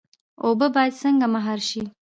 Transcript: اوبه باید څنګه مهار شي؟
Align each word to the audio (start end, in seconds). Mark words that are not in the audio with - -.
اوبه 0.45 0.67
باید 0.75 0.99
څنګه 1.01 1.25
مهار 1.35 1.59
شي؟ 1.69 1.83